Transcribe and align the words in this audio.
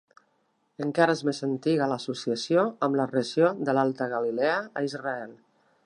Encara 0.85 1.15
és 1.17 1.21
més 1.27 1.41
antiga 1.47 1.89
l'associació 1.91 2.65
amb 2.87 2.99
la 3.01 3.07
regió 3.13 3.53
de 3.69 3.77
l'Alta 3.79 4.09
Galilea 4.15 4.57
a 4.81 4.89
Israel. 4.91 5.39